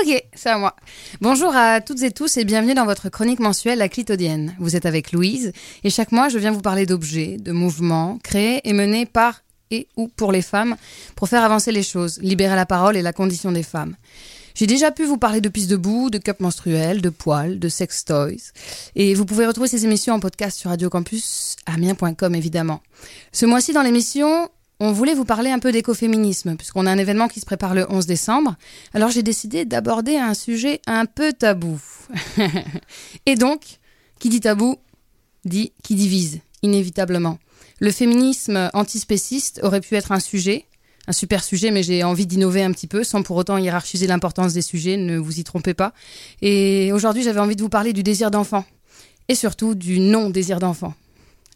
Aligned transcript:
Ok, 0.00 0.24
c'est 0.34 0.48
à 0.48 0.58
moi. 0.58 0.74
Bonjour 1.20 1.54
à 1.54 1.80
toutes 1.80 2.02
et 2.02 2.10
tous 2.10 2.36
et 2.36 2.44
bienvenue 2.44 2.74
dans 2.74 2.84
votre 2.84 3.10
chronique 3.10 3.38
mensuelle 3.38 3.78
La 3.78 3.88
Clitodienne. 3.88 4.56
Vous 4.58 4.74
êtes 4.74 4.86
avec 4.86 5.12
Louise 5.12 5.52
et 5.84 5.90
chaque 5.90 6.10
mois 6.10 6.28
je 6.28 6.36
viens 6.38 6.50
vous 6.50 6.62
parler 6.62 6.84
d'objets, 6.84 7.36
de 7.38 7.52
mouvements 7.52 8.18
créés 8.24 8.60
et 8.68 8.72
menés 8.72 9.06
par 9.06 9.42
et 9.70 9.86
ou 9.96 10.08
pour 10.08 10.32
les 10.32 10.42
femmes 10.42 10.74
pour 11.14 11.28
faire 11.28 11.44
avancer 11.44 11.70
les 11.70 11.84
choses, 11.84 12.18
libérer 12.20 12.56
la 12.56 12.66
parole 12.66 12.96
et 12.96 13.02
la 13.02 13.12
condition 13.12 13.52
des 13.52 13.62
femmes. 13.62 13.94
J'ai 14.56 14.66
déjà 14.66 14.90
pu 14.90 15.04
vous 15.04 15.16
parler 15.16 15.40
de 15.40 15.48
pistes 15.48 15.70
debout, 15.70 16.10
de 16.10 16.18
cups 16.18 16.40
menstruels, 16.40 17.00
de 17.00 17.08
poils, 17.08 17.60
de 17.60 17.68
sex 17.68 18.04
toys. 18.04 18.52
Et 18.96 19.14
vous 19.14 19.24
pouvez 19.24 19.46
retrouver 19.46 19.68
ces 19.68 19.84
émissions 19.84 20.14
en 20.14 20.20
podcast 20.20 20.58
sur 20.58 20.70
Radio 20.70 20.90
Campus, 20.90 21.54
amiens.com 21.66 22.34
évidemment. 22.34 22.80
Ce 23.30 23.46
mois-ci 23.46 23.72
dans 23.72 23.82
l'émission, 23.82 24.48
on 24.80 24.92
voulait 24.92 25.14
vous 25.14 25.24
parler 25.24 25.50
un 25.50 25.58
peu 25.58 25.72
d'écoféminisme, 25.72 26.56
puisqu'on 26.56 26.86
a 26.86 26.90
un 26.90 26.98
événement 26.98 27.28
qui 27.28 27.40
se 27.40 27.46
prépare 27.46 27.74
le 27.74 27.90
11 27.90 28.06
décembre. 28.06 28.56
Alors 28.92 29.10
j'ai 29.10 29.22
décidé 29.22 29.64
d'aborder 29.64 30.16
un 30.16 30.34
sujet 30.34 30.80
un 30.86 31.06
peu 31.06 31.32
tabou. 31.32 31.80
Et 33.26 33.36
donc, 33.36 33.78
qui 34.18 34.28
dit 34.28 34.40
tabou, 34.40 34.76
dit 35.44 35.72
qui 35.82 35.94
divise, 35.94 36.40
inévitablement. 36.62 37.38
Le 37.80 37.90
féminisme 37.90 38.70
antispéciste 38.72 39.60
aurait 39.62 39.80
pu 39.80 39.94
être 39.94 40.12
un 40.12 40.20
sujet, 40.20 40.66
un 41.06 41.12
super 41.12 41.44
sujet, 41.44 41.70
mais 41.70 41.82
j'ai 41.82 42.02
envie 42.02 42.26
d'innover 42.26 42.62
un 42.62 42.72
petit 42.72 42.86
peu 42.86 43.04
sans 43.04 43.22
pour 43.22 43.36
autant 43.36 43.58
hiérarchiser 43.58 44.06
l'importance 44.06 44.54
des 44.54 44.62
sujets, 44.62 44.96
ne 44.96 45.18
vous 45.18 45.38
y 45.38 45.44
trompez 45.44 45.74
pas. 45.74 45.92
Et 46.40 46.92
aujourd'hui, 46.92 47.22
j'avais 47.22 47.40
envie 47.40 47.56
de 47.56 47.62
vous 47.62 47.68
parler 47.68 47.92
du 47.92 48.02
désir 48.02 48.30
d'enfant, 48.30 48.64
et 49.28 49.34
surtout 49.34 49.74
du 49.74 50.00
non-désir 50.00 50.58
d'enfant. 50.58 50.94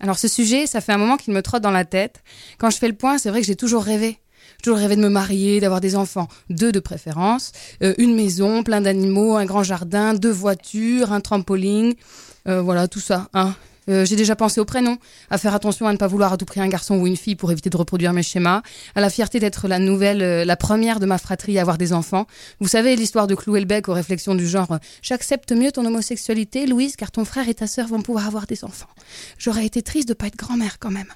Alors 0.01 0.19
ce 0.19 0.29
sujet, 0.29 0.67
ça 0.67 0.81
fait 0.81 0.93
un 0.93 0.99
moment 0.99 1.17
qu'il 1.17 1.35
me 1.35 1.43
trotte 1.43 1.63
dans 1.63 1.71
la 1.71 1.85
tête. 1.85 2.23
Quand 2.59 2.71
je 2.71 2.79
fais 2.79 2.89
le 2.89 2.95
point, 2.95 3.19
c'est 3.19 3.31
vrai 3.31 3.41
que 3.41 3.47
j'ai 3.47 3.57
toujours 3.57 3.83
rêvé. 3.83 4.19
J'ai 4.57 4.63
toujours 4.63 4.79
rêvé 4.79 4.97
de 4.97 5.01
me 5.01 5.09
marier, 5.09 5.61
d'avoir 5.61 5.81
des 5.81 5.97
enfants, 5.97 6.29
deux 6.51 6.73
de 6.73 6.81
préférence, 6.81 7.53
euh, 7.83 7.95
une 7.99 8.15
maison, 8.15 8.63
plein 8.63 8.81
d'animaux, 8.81 9.37
un 9.37 9.45
grand 9.45 9.63
jardin, 9.63 10.15
deux 10.15 10.31
voitures, 10.31 11.13
un 11.13 11.21
trampoline, 11.21 11.95
euh, 12.49 12.61
voilà 12.61 12.89
tout 12.89 13.01
ça. 13.01 13.29
Hein. 13.35 13.55
Euh, 13.89 14.05
j'ai 14.05 14.17
déjà 14.17 14.37
pensé 14.37 14.61
au 14.61 14.65
prénom, 14.65 14.99
à 15.31 15.39
faire 15.39 15.55
attention 15.55 15.87
à 15.87 15.93
ne 15.93 15.97
pas 15.97 16.07
vouloir 16.07 16.33
à 16.33 16.37
tout 16.37 16.45
prix 16.45 16.61
un 16.61 16.69
garçon 16.69 16.97
ou 16.97 17.07
une 17.07 17.17
fille 17.17 17.37
pour 17.37 17.51
éviter 17.53 17.71
de 17.71 17.77
reproduire 17.77 18.13
mes 18.13 18.23
schémas, 18.23 18.63
à 18.95 19.01
la 19.01 19.11
fierté 19.11 19.41
d'être 19.41 19.69
la 19.69 19.79
nouvelle, 19.79 20.23
euh, 20.23 20.45
la 20.45 20.57
première 20.57 21.01
de 21.01 21.07
ma 21.07 21.19
fratrie 21.19 21.59
à 21.59 21.63
avoir 21.63 21.79
des 21.79 21.93
enfants. 21.93 22.27
Vous 22.61 22.69
savez 22.69 22.97
l'histoire 22.97 23.27
de 23.27 23.35
clouer 23.35 23.61
le 23.61 23.67
bec 23.67 23.89
aux 23.89 23.95
réflexions 23.95 24.35
du 24.35 24.47
genre 24.47 24.73
euh, 24.73 24.79
J'accepte 25.03 25.53
mieux 25.53 25.73
ton 25.73 25.85
homosexualité, 25.85 26.67
Louise, 26.67 26.97
car 26.97 27.11
ton 27.11 27.25
frère 27.25 27.49
et 27.49 27.55
ta 27.55 27.67
sœur 27.67 27.89
vont 27.89 28.03
pouvoir 28.03 28.27
avoir 28.27 28.47
des 28.47 28.65
enfants. 28.65 28.89
J'aurais 29.39 29.67
été 29.67 29.83
triste 29.83 30.09
de 30.09 30.15
pas 30.15 30.27
être 30.27 30.37
grand-mère 30.37 30.79
quand 30.79 30.91
même. 30.91 31.13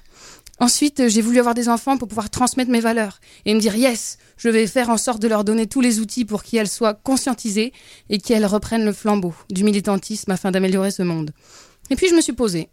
Ensuite, 0.59 1.09
j'ai 1.09 1.21
voulu 1.21 1.39
avoir 1.39 1.55
des 1.55 1.67
enfants 1.67 1.97
pour 1.97 2.07
pouvoir 2.07 2.29
transmettre 2.29 2.69
mes 2.69 2.79
valeurs 2.79 3.19
et 3.45 3.53
me 3.53 3.59
dire 3.59 3.75
yes, 3.75 4.17
je 4.37 4.49
vais 4.49 4.67
faire 4.67 4.89
en 4.89 4.97
sorte 4.97 5.21
de 5.21 5.27
leur 5.27 5.43
donner 5.43 5.67
tous 5.67 5.81
les 5.81 5.99
outils 5.99 6.25
pour 6.25 6.43
qu'elles 6.43 6.69
soient 6.69 6.93
conscientisées 6.93 7.73
et 8.09 8.19
qu'elles 8.19 8.45
reprennent 8.45 8.85
le 8.85 8.93
flambeau 8.93 9.33
du 9.49 9.63
militantisme 9.63 10.31
afin 10.31 10.51
d'améliorer 10.51 10.91
ce 10.91 11.01
monde. 11.01 11.31
Et 11.93 11.95
puis 11.95 12.09
je 12.09 12.15
me 12.15 12.21
suis 12.21 12.33
posée. 12.33 12.69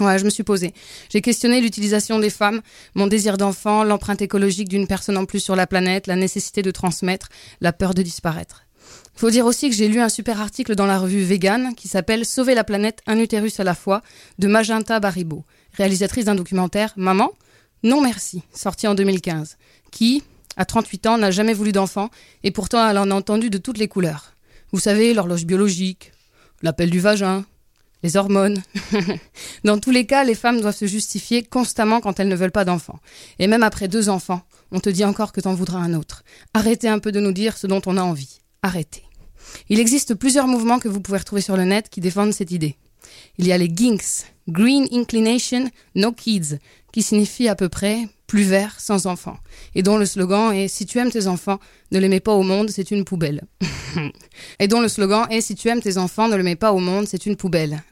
Ouais, 0.00 0.18
je 0.18 0.24
me 0.24 0.30
suis 0.30 0.42
posée. 0.42 0.74
J'ai 1.08 1.20
questionné 1.20 1.60
l'utilisation 1.60 2.18
des 2.18 2.28
femmes, 2.28 2.62
mon 2.96 3.06
désir 3.06 3.36
d'enfant, 3.36 3.84
l'empreinte 3.84 4.20
écologique 4.22 4.68
d'une 4.68 4.88
personne 4.88 5.16
en 5.16 5.24
plus 5.24 5.38
sur 5.38 5.54
la 5.54 5.68
planète, 5.68 6.08
la 6.08 6.16
nécessité 6.16 6.62
de 6.62 6.72
transmettre, 6.72 7.28
la 7.60 7.72
peur 7.72 7.94
de 7.94 8.02
disparaître. 8.02 8.64
Faut 9.14 9.30
dire 9.30 9.46
aussi 9.46 9.70
que 9.70 9.76
j'ai 9.76 9.86
lu 9.86 10.00
un 10.00 10.08
super 10.08 10.40
article 10.40 10.74
dans 10.74 10.86
la 10.86 10.98
revue 10.98 11.22
Vegan 11.22 11.76
qui 11.76 11.86
s'appelle 11.86 12.24
Sauver 12.24 12.56
la 12.56 12.64
planète, 12.64 13.02
un 13.06 13.20
utérus 13.20 13.60
à 13.60 13.64
la 13.64 13.76
fois 13.76 14.02
de 14.40 14.48
Magenta 14.48 14.98
Baribo, 14.98 15.44
réalisatrice 15.74 16.24
d'un 16.24 16.34
documentaire 16.34 16.92
Maman 16.96 17.30
Non 17.84 18.00
merci, 18.00 18.42
sorti 18.52 18.88
en 18.88 18.96
2015, 18.96 19.58
qui, 19.92 20.24
à 20.56 20.64
38 20.64 21.06
ans, 21.06 21.18
n'a 21.18 21.30
jamais 21.30 21.54
voulu 21.54 21.70
d'enfant 21.70 22.10
et 22.42 22.50
pourtant 22.50 22.84
elle 22.90 22.98
en 22.98 23.12
a 23.12 23.14
entendu 23.14 23.48
de 23.48 23.58
toutes 23.58 23.78
les 23.78 23.86
couleurs. 23.86 24.34
Vous 24.72 24.80
savez, 24.80 25.14
l'horloge 25.14 25.44
biologique, 25.44 26.10
l'appel 26.62 26.90
du 26.90 27.00
vagin, 27.00 27.44
les 28.02 28.16
hormones. 28.16 28.62
Dans 29.64 29.78
tous 29.78 29.90
les 29.90 30.06
cas, 30.06 30.24
les 30.24 30.34
femmes 30.34 30.60
doivent 30.60 30.76
se 30.76 30.86
justifier 30.86 31.42
constamment 31.42 32.00
quand 32.00 32.20
elles 32.20 32.28
ne 32.28 32.36
veulent 32.36 32.52
pas 32.52 32.64
d'enfants. 32.64 33.00
Et 33.38 33.46
même 33.46 33.62
après 33.62 33.88
deux 33.88 34.08
enfants, 34.08 34.42
on 34.70 34.80
te 34.80 34.90
dit 34.90 35.04
encore 35.04 35.32
que 35.32 35.40
t'en 35.40 35.54
voudras 35.54 35.78
un 35.78 35.94
autre. 35.94 36.22
Arrêtez 36.52 36.88
un 36.88 36.98
peu 36.98 37.12
de 37.12 37.20
nous 37.20 37.32
dire 37.32 37.56
ce 37.56 37.66
dont 37.66 37.82
on 37.86 37.96
a 37.96 38.02
envie. 38.02 38.40
Arrêtez. 38.62 39.04
Il 39.68 39.80
existe 39.80 40.14
plusieurs 40.14 40.46
mouvements 40.46 40.78
que 40.78 40.88
vous 40.88 41.00
pouvez 41.00 41.18
retrouver 41.18 41.42
sur 41.42 41.56
le 41.56 41.64
net 41.64 41.88
qui 41.88 42.00
défendent 42.00 42.32
cette 42.32 42.50
idée. 42.50 42.76
Il 43.38 43.46
y 43.46 43.52
a 43.52 43.58
les 43.58 43.68
GINKS, 43.68 44.26
Green 44.48 44.86
Inclination 44.92 45.70
No 45.94 46.12
Kids, 46.12 46.58
qui 46.92 47.02
signifie 47.02 47.48
à 47.48 47.54
peu 47.54 47.68
près 47.68 48.08
plus 48.26 48.42
vert 48.42 48.76
sans 48.78 49.06
enfants, 49.06 49.36
et 49.74 49.82
dont 49.82 49.96
le 49.96 50.06
slogan 50.06 50.52
est 50.52 50.68
Si 50.68 50.86
tu 50.86 50.98
aimes 50.98 51.10
tes 51.10 51.26
enfants, 51.26 51.58
ne 51.92 51.98
les 51.98 52.08
mets 52.08 52.20
pas 52.20 52.32
au 52.32 52.42
monde, 52.42 52.70
c'est 52.70 52.90
une 52.90 53.04
poubelle. 53.04 53.42
et 54.58 54.68
dont 54.68 54.80
le 54.80 54.88
slogan 54.88 55.26
est 55.30 55.40
Si 55.40 55.54
tu 55.54 55.68
aimes 55.68 55.82
tes 55.82 55.98
enfants, 55.98 56.28
ne 56.28 56.36
les 56.36 56.42
mets 56.42 56.56
pas 56.56 56.72
au 56.72 56.78
monde, 56.78 57.06
c'est 57.06 57.26
une 57.26 57.36
poubelle. 57.36 57.82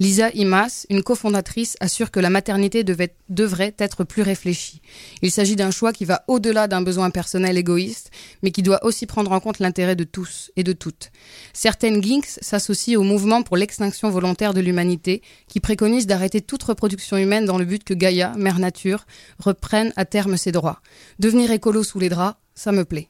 Lisa 0.00 0.30
Imas, 0.34 0.86
une 0.90 1.02
cofondatrice, 1.02 1.76
assure 1.80 2.10
que 2.10 2.20
la 2.20 2.30
maternité 2.30 2.84
devrait 2.84 3.74
être 3.78 4.04
plus 4.04 4.22
réfléchie. 4.22 4.80
Il 5.22 5.30
s'agit 5.30 5.56
d'un 5.56 5.70
choix 5.70 5.92
qui 5.92 6.04
va 6.04 6.24
au-delà 6.28 6.68
d'un 6.68 6.82
besoin 6.82 7.10
personnel 7.10 7.58
égoïste, 7.58 8.10
mais 8.42 8.50
qui 8.50 8.62
doit 8.62 8.84
aussi 8.84 9.06
prendre 9.06 9.32
en 9.32 9.40
compte 9.40 9.58
l'intérêt 9.58 9.96
de 9.96 10.04
tous 10.04 10.52
et 10.56 10.62
de 10.62 10.72
toutes. 10.72 11.10
Certaines 11.52 12.02
Ginks 12.02 12.38
s'associent 12.40 13.00
au 13.00 13.02
mouvement 13.02 13.42
pour 13.42 13.56
l'extinction 13.56 14.10
volontaire 14.10 14.54
de 14.54 14.60
l'humanité, 14.60 15.22
qui 15.48 15.60
préconise 15.60 16.06
d'arrêter 16.06 16.40
toute 16.40 16.62
reproduction 16.62 17.16
humaine 17.16 17.44
dans 17.44 17.58
le 17.58 17.64
but 17.64 17.82
que 17.82 17.94
Gaïa, 17.94 18.34
mère 18.36 18.58
nature, 18.60 19.04
reprenne 19.38 19.77
à 19.96 20.04
terme 20.04 20.36
ses 20.36 20.52
droits. 20.52 20.80
Devenir 21.18 21.50
écolo 21.50 21.82
sous 21.82 21.98
les 21.98 22.08
draps, 22.08 22.36
ça 22.54 22.72
me 22.72 22.84
plaît. 22.84 23.08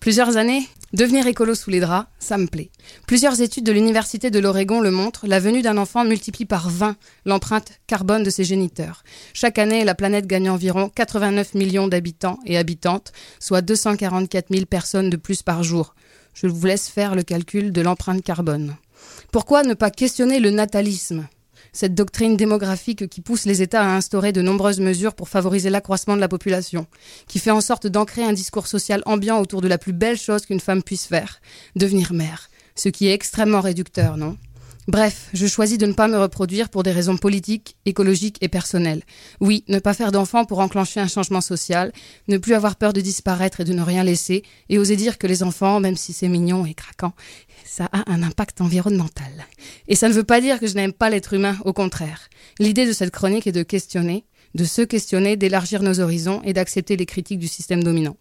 Plusieurs 0.00 0.36
années 0.36 0.68
Devenir 0.94 1.26
écolo 1.26 1.56
sous 1.56 1.70
les 1.70 1.80
draps, 1.80 2.06
ça 2.20 2.38
me 2.38 2.46
plaît. 2.46 2.70
Plusieurs 3.08 3.40
études 3.40 3.64
de 3.64 3.72
l'Université 3.72 4.30
de 4.30 4.38
l'Oregon 4.38 4.80
le 4.80 4.92
montrent, 4.92 5.26
la 5.26 5.40
venue 5.40 5.60
d'un 5.60 5.76
enfant 5.76 6.04
multiplie 6.04 6.44
par 6.44 6.70
20 6.70 6.94
l'empreinte 7.24 7.80
carbone 7.88 8.22
de 8.22 8.30
ses 8.30 8.44
géniteurs. 8.44 9.02
Chaque 9.32 9.58
année, 9.58 9.82
la 9.82 9.96
planète 9.96 10.28
gagne 10.28 10.48
environ 10.48 10.88
89 10.94 11.54
millions 11.54 11.88
d'habitants 11.88 12.38
et 12.46 12.56
habitantes, 12.56 13.12
soit 13.40 13.60
244 13.60 14.54
000 14.54 14.66
personnes 14.66 15.10
de 15.10 15.16
plus 15.16 15.42
par 15.42 15.64
jour. 15.64 15.96
Je 16.32 16.46
vous 16.46 16.64
laisse 16.64 16.88
faire 16.88 17.16
le 17.16 17.24
calcul 17.24 17.72
de 17.72 17.80
l'empreinte 17.80 18.22
carbone. 18.22 18.76
Pourquoi 19.32 19.64
ne 19.64 19.74
pas 19.74 19.90
questionner 19.90 20.38
le 20.38 20.50
natalisme? 20.50 21.26
Cette 21.72 21.94
doctrine 21.94 22.36
démographique 22.36 23.08
qui 23.08 23.20
pousse 23.20 23.46
les 23.46 23.62
États 23.62 23.82
à 23.82 23.96
instaurer 23.96 24.32
de 24.32 24.42
nombreuses 24.42 24.80
mesures 24.80 25.14
pour 25.14 25.28
favoriser 25.28 25.70
l'accroissement 25.70 26.16
de 26.16 26.20
la 26.20 26.28
population, 26.28 26.86
qui 27.26 27.38
fait 27.38 27.50
en 27.50 27.60
sorte 27.60 27.86
d'ancrer 27.86 28.24
un 28.24 28.32
discours 28.32 28.66
social 28.66 29.02
ambiant 29.06 29.40
autour 29.40 29.60
de 29.60 29.68
la 29.68 29.78
plus 29.78 29.92
belle 29.92 30.18
chose 30.18 30.46
qu'une 30.46 30.60
femme 30.60 30.82
puisse 30.82 31.06
faire, 31.06 31.40
devenir 31.76 32.12
mère, 32.12 32.50
ce 32.76 32.88
qui 32.88 33.06
est 33.06 33.14
extrêmement 33.14 33.60
réducteur, 33.60 34.16
non? 34.16 34.36
Bref, 34.86 35.30
je 35.32 35.46
choisis 35.46 35.78
de 35.78 35.86
ne 35.86 35.94
pas 35.94 36.08
me 36.08 36.18
reproduire 36.18 36.68
pour 36.68 36.82
des 36.82 36.92
raisons 36.92 37.16
politiques, 37.16 37.76
écologiques 37.86 38.36
et 38.42 38.48
personnelles. 38.48 39.02
Oui, 39.40 39.64
ne 39.68 39.78
pas 39.78 39.94
faire 39.94 40.12
d'enfants 40.12 40.44
pour 40.44 40.58
enclencher 40.58 41.00
un 41.00 41.08
changement 41.08 41.40
social, 41.40 41.90
ne 42.28 42.36
plus 42.36 42.52
avoir 42.52 42.76
peur 42.76 42.92
de 42.92 43.00
disparaître 43.00 43.60
et 43.60 43.64
de 43.64 43.72
ne 43.72 43.80
rien 43.80 44.04
laisser, 44.04 44.42
et 44.68 44.78
oser 44.78 44.96
dire 44.96 45.16
que 45.16 45.26
les 45.26 45.42
enfants, 45.42 45.80
même 45.80 45.96
si 45.96 46.12
c'est 46.12 46.28
mignon 46.28 46.66
et 46.66 46.74
craquant, 46.74 47.14
ça 47.64 47.88
a 47.92 48.10
un 48.12 48.22
impact 48.22 48.60
environnemental. 48.60 49.46
Et 49.88 49.96
ça 49.96 50.08
ne 50.08 50.14
veut 50.14 50.22
pas 50.22 50.42
dire 50.42 50.60
que 50.60 50.66
je 50.66 50.74
n'aime 50.74 50.92
pas 50.92 51.08
l'être 51.08 51.32
humain, 51.32 51.56
au 51.64 51.72
contraire. 51.72 52.28
L'idée 52.58 52.86
de 52.86 52.92
cette 52.92 53.10
chronique 53.10 53.46
est 53.46 53.52
de 53.52 53.62
questionner, 53.62 54.26
de 54.54 54.64
se 54.64 54.82
questionner, 54.82 55.36
d'élargir 55.36 55.82
nos 55.82 56.00
horizons 56.00 56.42
et 56.44 56.52
d'accepter 56.52 56.98
les 56.98 57.06
critiques 57.06 57.38
du 57.38 57.48
système 57.48 57.82
dominant. 57.82 58.16